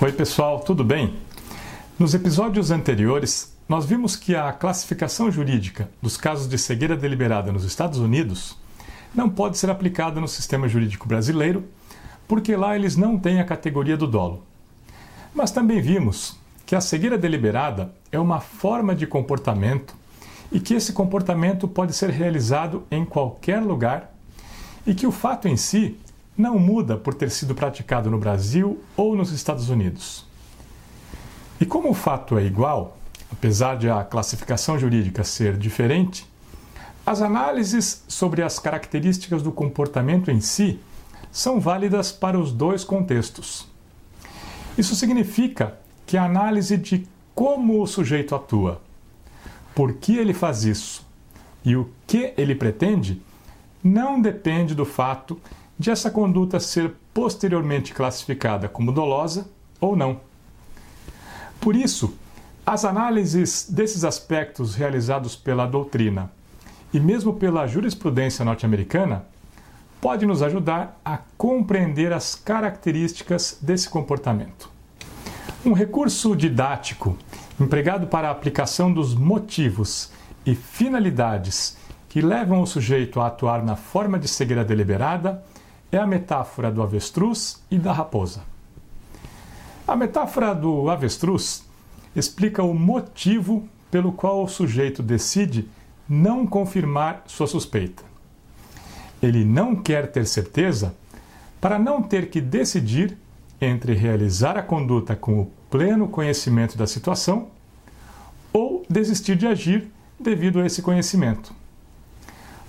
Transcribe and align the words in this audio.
Oi, 0.00 0.12
pessoal, 0.12 0.60
tudo 0.60 0.84
bem? 0.84 1.12
Nos 1.98 2.14
episódios 2.14 2.70
anteriores, 2.70 3.52
nós 3.68 3.84
vimos 3.84 4.14
que 4.14 4.36
a 4.36 4.52
classificação 4.52 5.28
jurídica 5.28 5.90
dos 6.00 6.16
casos 6.16 6.48
de 6.48 6.56
cegueira 6.56 6.96
deliberada 6.96 7.50
nos 7.50 7.64
Estados 7.64 7.98
Unidos 7.98 8.56
não 9.12 9.28
pode 9.28 9.58
ser 9.58 9.68
aplicada 9.68 10.20
no 10.20 10.28
sistema 10.28 10.68
jurídico 10.68 11.08
brasileiro, 11.08 11.64
porque 12.28 12.54
lá 12.54 12.76
eles 12.76 12.96
não 12.96 13.18
têm 13.18 13.40
a 13.40 13.44
categoria 13.44 13.96
do 13.96 14.06
dolo. 14.06 14.44
Mas 15.34 15.50
também 15.50 15.82
vimos 15.82 16.36
que 16.64 16.76
a 16.76 16.80
cegueira 16.80 17.18
deliberada 17.18 17.92
é 18.12 18.20
uma 18.20 18.38
forma 18.38 18.94
de 18.94 19.04
comportamento 19.04 19.96
e 20.52 20.60
que 20.60 20.74
esse 20.74 20.92
comportamento 20.92 21.66
pode 21.66 21.92
ser 21.92 22.10
realizado 22.10 22.84
em 22.88 23.04
qualquer 23.04 23.60
lugar 23.60 24.14
e 24.86 24.94
que 24.94 25.08
o 25.08 25.12
fato 25.12 25.48
em 25.48 25.56
si 25.56 25.98
não 26.38 26.56
muda 26.56 26.96
por 26.96 27.14
ter 27.14 27.32
sido 27.32 27.52
praticado 27.52 28.08
no 28.08 28.16
Brasil 28.16 28.80
ou 28.96 29.16
nos 29.16 29.32
Estados 29.32 29.68
Unidos. 29.68 30.24
E 31.60 31.66
como 31.66 31.90
o 31.90 31.94
fato 31.94 32.38
é 32.38 32.44
igual, 32.44 32.96
apesar 33.32 33.76
de 33.76 33.90
a 33.90 34.04
classificação 34.04 34.78
jurídica 34.78 35.24
ser 35.24 35.56
diferente, 35.56 36.24
as 37.04 37.20
análises 37.20 38.04
sobre 38.06 38.42
as 38.42 38.60
características 38.60 39.42
do 39.42 39.50
comportamento 39.50 40.30
em 40.30 40.40
si 40.40 40.78
são 41.32 41.58
válidas 41.58 42.12
para 42.12 42.38
os 42.38 42.52
dois 42.52 42.84
contextos. 42.84 43.66
Isso 44.76 44.94
significa 44.94 45.76
que 46.06 46.16
a 46.16 46.24
análise 46.24 46.76
de 46.76 47.08
como 47.34 47.82
o 47.82 47.86
sujeito 47.86 48.34
atua, 48.34 48.80
por 49.74 49.94
que 49.94 50.16
ele 50.16 50.32
faz 50.32 50.64
isso 50.64 51.04
e 51.64 51.74
o 51.74 51.90
que 52.06 52.32
ele 52.36 52.54
pretende 52.54 53.20
não 53.82 54.20
depende 54.20 54.74
do 54.74 54.84
fato 54.84 55.40
de 55.78 55.90
essa 55.90 56.10
conduta 56.10 56.58
ser 56.58 56.94
posteriormente 57.14 57.94
classificada 57.94 58.68
como 58.68 58.90
dolosa 58.90 59.48
ou 59.80 59.94
não. 59.94 60.20
Por 61.60 61.76
isso, 61.76 62.16
as 62.66 62.84
análises 62.84 63.66
desses 63.70 64.04
aspectos 64.04 64.74
realizados 64.74 65.36
pela 65.36 65.66
doutrina 65.66 66.30
e 66.92 66.98
mesmo 66.98 67.34
pela 67.34 67.66
jurisprudência 67.66 68.44
norte-americana 68.44 69.24
podem 70.00 70.28
nos 70.28 70.42
ajudar 70.42 71.00
a 71.04 71.18
compreender 71.36 72.12
as 72.12 72.34
características 72.34 73.58
desse 73.60 73.88
comportamento. 73.88 74.70
Um 75.64 75.72
recurso 75.72 76.36
didático 76.36 77.16
empregado 77.60 78.06
para 78.06 78.28
a 78.28 78.30
aplicação 78.30 78.92
dos 78.92 79.14
motivos 79.14 80.10
e 80.46 80.54
finalidades 80.54 81.76
que 82.08 82.20
levam 82.20 82.62
o 82.62 82.66
sujeito 82.66 83.20
a 83.20 83.26
atuar 83.26 83.62
na 83.62 83.76
forma 83.76 84.18
de 84.18 84.28
cegueira 84.28 84.64
deliberada 84.64 85.42
é 85.90 85.98
a 85.98 86.06
metáfora 86.06 86.70
do 86.70 86.82
avestruz 86.82 87.62
e 87.70 87.78
da 87.78 87.92
raposa. 87.92 88.42
A 89.86 89.96
metáfora 89.96 90.54
do 90.54 90.90
avestruz 90.90 91.64
explica 92.14 92.62
o 92.62 92.74
motivo 92.74 93.66
pelo 93.90 94.12
qual 94.12 94.44
o 94.44 94.48
sujeito 94.48 95.02
decide 95.02 95.68
não 96.08 96.46
confirmar 96.46 97.22
sua 97.26 97.46
suspeita. 97.46 98.02
Ele 99.22 99.44
não 99.44 99.74
quer 99.74 100.12
ter 100.12 100.26
certeza 100.26 100.94
para 101.60 101.78
não 101.78 102.02
ter 102.02 102.30
que 102.30 102.40
decidir 102.40 103.16
entre 103.60 103.94
realizar 103.94 104.56
a 104.56 104.62
conduta 104.62 105.16
com 105.16 105.40
o 105.40 105.50
pleno 105.70 106.06
conhecimento 106.08 106.76
da 106.76 106.86
situação 106.86 107.48
ou 108.52 108.84
desistir 108.88 109.36
de 109.36 109.46
agir 109.46 109.90
devido 110.18 110.60
a 110.60 110.66
esse 110.66 110.82
conhecimento. 110.82 111.52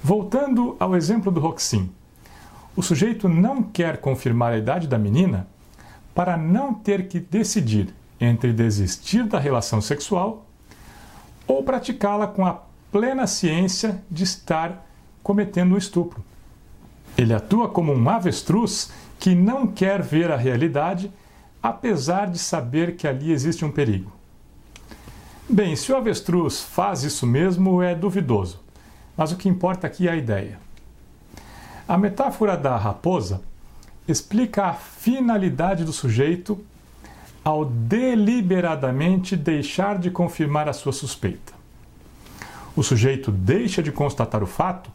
Voltando 0.04 0.76
ao 0.80 0.96
exemplo 0.96 1.32
do 1.32 1.40
Roxin, 1.40 1.92
o 2.76 2.82
sujeito 2.82 3.28
não 3.28 3.64
quer 3.64 3.98
confirmar 3.98 4.54
a 4.54 4.58
idade 4.58 4.88
da 4.88 4.98
menina 4.98 5.48
para 6.14 6.38
não 6.38 6.74
ter 6.74 7.08
que 7.08 7.20
decidir 7.20 7.94
entre 8.20 8.52
desistir 8.54 9.24
da 9.24 9.40
relação 9.40 9.82
sexual 9.82 10.46
ou 11.48 11.64
praticá-la 11.64 12.28
com 12.28 12.46
a 12.46 12.62
plena 12.92 13.26
ciência 13.28 14.04
de 14.10 14.24
estar 14.24 14.86
cometendo 15.24 15.74
um 15.74 15.78
estupro. 15.78 16.24
Ele 17.18 17.34
atua 17.34 17.70
como 17.70 17.94
um 17.94 18.10
avestruz 18.10 18.92
que 19.20 19.36
não 19.36 19.68
quer 19.68 20.02
ver 20.02 20.32
a 20.32 20.38
realidade, 20.38 21.12
apesar 21.62 22.30
de 22.30 22.40
saber 22.40 22.96
que 22.96 23.08
ali 23.08 23.32
existe 23.32 23.66
um 23.66 23.72
perigo. 23.72 24.12
Bem, 25.50 25.76
se 25.76 25.92
o 25.92 25.98
avestruz 25.98 26.62
faz 26.62 27.04
isso 27.04 27.26
mesmo 27.26 27.82
é 27.82 27.96
duvidoso, 27.96 28.62
mas 29.18 29.32
o 29.32 29.36
que 29.36 29.50
importa 29.50 29.88
aqui 29.88 30.08
é 30.08 30.12
a 30.12 30.16
ideia. 30.16 30.60
A 31.90 31.98
metáfora 31.98 32.56
da 32.56 32.78
raposa 32.78 33.42
explica 34.08 34.66
a 34.66 34.74
finalidade 34.76 35.84
do 35.84 35.92
sujeito 35.92 36.64
ao 37.44 37.66
deliberadamente 37.66 39.36
deixar 39.36 39.98
de 39.98 40.12
confirmar 40.12 40.70
a 40.70 40.74
sua 40.74 40.94
suspeita. 40.94 41.52
O 42.76 42.84
sujeito 42.84 43.32
deixa 43.32 43.82
de 43.82 43.92
constatar 43.92 44.44
o 44.44 44.46
fato 44.46 44.92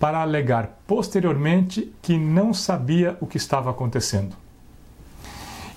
para 0.00 0.20
alegar 0.20 0.76
posteriormente 0.88 1.94
que 2.02 2.18
não 2.18 2.52
sabia 2.52 3.16
o 3.20 3.28
que 3.28 3.36
estava 3.36 3.70
acontecendo. 3.70 4.34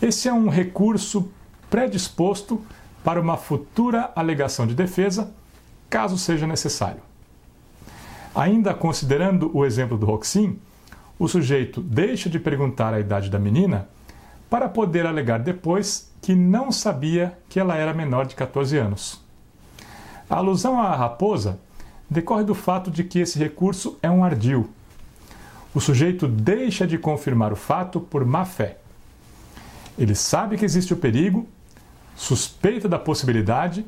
Esse 0.02 0.28
é 0.28 0.34
um 0.34 0.50
recurso 0.50 1.32
predisposto 1.70 2.66
para 3.04 3.22
uma 3.22 3.38
futura 3.38 4.12
alegação 4.16 4.66
de 4.66 4.74
defesa, 4.74 5.32
caso 5.88 6.18
seja 6.18 6.48
necessário. 6.48 7.02
Ainda 8.38 8.72
considerando 8.72 9.50
o 9.52 9.66
exemplo 9.66 9.98
do 9.98 10.06
Roxin, 10.06 10.60
o 11.18 11.28
sujeito 11.28 11.82
deixa 11.82 12.30
de 12.30 12.38
perguntar 12.38 12.94
a 12.94 13.00
idade 13.00 13.32
da 13.32 13.40
menina 13.40 13.90
para 14.48 14.70
poder 14.70 15.08
alegar 15.08 15.40
depois 15.40 16.14
que 16.22 16.36
não 16.36 16.72
sabia 16.72 17.36
que 17.50 17.60
ela 17.60 17.76
era 17.76 17.96
menor 17.96 18.28
de 18.28 18.36
14 18.36 18.78
anos. 18.78 19.20
A 20.30 20.36
alusão 20.36 20.80
à 20.80 20.96
raposa 20.96 21.60
decorre 22.08 22.44
do 22.44 22.54
fato 22.54 22.92
de 22.92 23.04
que 23.04 23.18
esse 23.18 23.40
recurso 23.40 23.98
é 24.04 24.12
um 24.12 24.24
ardil. 24.24 24.70
O 25.74 25.82
sujeito 25.82 26.28
deixa 26.28 26.86
de 26.86 27.00
confirmar 27.00 27.52
o 27.52 27.56
fato 27.56 28.00
por 28.00 28.24
má 28.24 28.46
fé. 28.46 28.78
Ele 29.98 30.14
sabe 30.14 30.58
que 30.58 30.66
existe 30.66 30.94
o 30.94 30.98
perigo, 30.98 31.48
suspeita 32.16 32.88
da 32.88 33.00
possibilidade, 33.00 33.84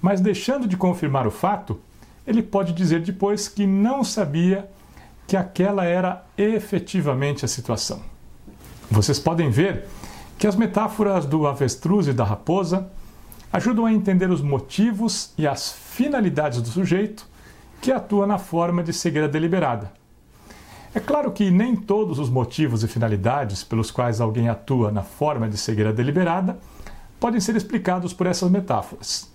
mas 0.00 0.20
deixando 0.20 0.68
de 0.68 0.76
confirmar 0.76 1.26
o 1.26 1.30
fato, 1.32 1.80
ele 2.26 2.42
pode 2.42 2.72
dizer 2.72 3.00
depois 3.00 3.48
que 3.48 3.66
não 3.66 4.02
sabia 4.02 4.68
que 5.26 5.36
aquela 5.36 5.84
era 5.84 6.24
efetivamente 6.36 7.44
a 7.44 7.48
situação. 7.48 8.02
Vocês 8.90 9.18
podem 9.18 9.50
ver 9.50 9.86
que 10.38 10.46
as 10.46 10.56
metáforas 10.56 11.26
do 11.26 11.46
avestruz 11.46 12.06
e 12.06 12.12
da 12.12 12.24
raposa 12.24 12.90
ajudam 13.52 13.86
a 13.86 13.92
entender 13.92 14.30
os 14.30 14.42
motivos 14.42 15.32
e 15.38 15.46
as 15.46 15.72
finalidades 15.72 16.60
do 16.60 16.68
sujeito 16.68 17.26
que 17.80 17.92
atua 17.92 18.26
na 18.26 18.38
forma 18.38 18.82
de 18.82 18.92
cegueira 18.92 19.28
deliberada. 19.28 19.92
É 20.94 21.00
claro 21.00 21.32
que 21.32 21.50
nem 21.50 21.74
todos 21.74 22.18
os 22.18 22.30
motivos 22.30 22.84
e 22.84 22.88
finalidades 22.88 23.64
pelos 23.64 23.90
quais 23.90 24.20
alguém 24.20 24.48
atua 24.48 24.92
na 24.92 25.02
forma 25.02 25.48
de 25.48 25.56
cegueira 25.56 25.92
deliberada 25.92 26.58
podem 27.18 27.40
ser 27.40 27.56
explicados 27.56 28.12
por 28.12 28.26
essas 28.26 28.50
metáforas. 28.50 29.33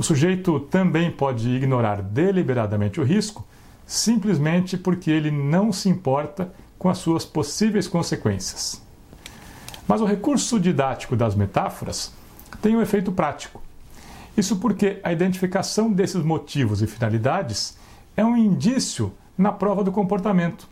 O 0.00 0.02
sujeito 0.02 0.58
também 0.58 1.10
pode 1.10 1.46
ignorar 1.50 2.00
deliberadamente 2.00 2.98
o 2.98 3.04
risco 3.04 3.46
simplesmente 3.84 4.78
porque 4.78 5.10
ele 5.10 5.30
não 5.30 5.70
se 5.74 5.90
importa 5.90 6.50
com 6.78 6.88
as 6.88 6.96
suas 6.96 7.26
possíveis 7.26 7.86
consequências. 7.86 8.80
Mas 9.86 10.00
o 10.00 10.06
recurso 10.06 10.58
didático 10.58 11.14
das 11.14 11.34
metáforas 11.34 12.14
tem 12.62 12.74
um 12.74 12.80
efeito 12.80 13.12
prático. 13.12 13.62
Isso 14.34 14.56
porque 14.56 15.00
a 15.02 15.12
identificação 15.12 15.92
desses 15.92 16.24
motivos 16.24 16.80
e 16.80 16.86
finalidades 16.86 17.76
é 18.16 18.24
um 18.24 18.38
indício 18.38 19.12
na 19.36 19.52
prova 19.52 19.84
do 19.84 19.92
comportamento. 19.92 20.66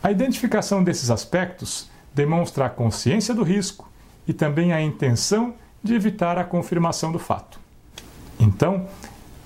A 0.00 0.12
identificação 0.12 0.84
desses 0.84 1.10
aspectos 1.10 1.90
demonstra 2.14 2.66
a 2.66 2.70
consciência 2.70 3.34
do 3.34 3.42
risco 3.42 3.90
e 4.28 4.32
também 4.32 4.72
a 4.72 4.80
intenção 4.80 5.54
de 5.82 5.96
evitar 5.96 6.38
a 6.38 6.44
confirmação 6.44 7.10
do 7.10 7.18
fato. 7.18 7.61
Então, 8.38 8.86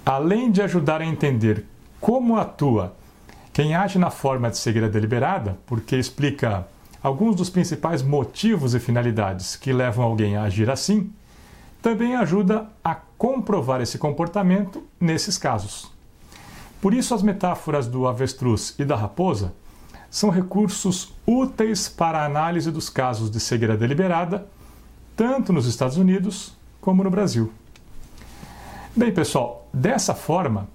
além 0.04 0.50
de 0.50 0.62
ajudar 0.62 1.00
a 1.00 1.06
entender 1.06 1.64
como 2.00 2.36
atua 2.36 2.94
quem 3.52 3.74
age 3.74 3.98
na 3.98 4.10
forma 4.10 4.50
de 4.50 4.58
cegueira 4.58 4.88
deliberada, 4.88 5.58
porque 5.66 5.96
explica 5.96 6.68
alguns 7.02 7.34
dos 7.34 7.48
principais 7.48 8.02
motivos 8.02 8.74
e 8.74 8.80
finalidades 8.80 9.56
que 9.56 9.72
levam 9.72 10.04
alguém 10.04 10.36
a 10.36 10.42
agir 10.42 10.70
assim, 10.70 11.10
também 11.80 12.16
ajuda 12.16 12.68
a 12.84 12.94
comprovar 12.94 13.80
esse 13.80 13.96
comportamento 13.96 14.84
nesses 15.00 15.38
casos. 15.38 15.90
Por 16.80 16.92
isso, 16.92 17.14
as 17.14 17.22
metáforas 17.22 17.86
do 17.86 18.06
avestruz 18.06 18.74
e 18.78 18.84
da 18.84 18.94
raposa 18.94 19.54
são 20.10 20.30
recursos 20.30 21.14
úteis 21.26 21.88
para 21.88 22.18
a 22.18 22.24
análise 22.26 22.70
dos 22.70 22.88
casos 22.88 23.30
de 23.30 23.40
cegueira 23.40 23.76
deliberada, 23.76 24.46
tanto 25.16 25.52
nos 25.52 25.66
Estados 25.66 25.96
Unidos 25.96 26.56
como 26.80 27.02
no 27.02 27.10
Brasil. 27.10 27.52
Bem, 28.98 29.12
pessoal, 29.12 29.69
dessa 29.75 30.14
forma, 30.14 30.66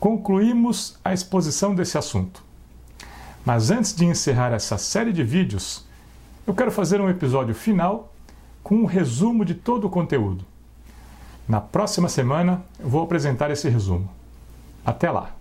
concluímos 0.00 0.98
a 1.04 1.14
exposição 1.14 1.72
desse 1.72 1.96
assunto. 1.96 2.42
Mas 3.44 3.70
antes 3.70 3.94
de 3.94 4.04
encerrar 4.04 4.52
essa 4.52 4.76
série 4.76 5.12
de 5.12 5.22
vídeos, 5.22 5.86
eu 6.44 6.52
quero 6.52 6.72
fazer 6.72 7.00
um 7.00 7.08
episódio 7.08 7.54
final 7.54 8.12
com 8.60 8.74
um 8.74 8.86
resumo 8.86 9.44
de 9.44 9.54
todo 9.54 9.86
o 9.86 9.90
conteúdo. 9.90 10.44
Na 11.46 11.60
próxima 11.60 12.08
semana, 12.08 12.60
eu 12.76 12.88
vou 12.88 13.04
apresentar 13.04 13.52
esse 13.52 13.68
resumo. 13.68 14.10
Até 14.84 15.08
lá! 15.08 15.39